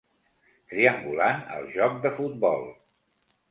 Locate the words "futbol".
2.19-2.69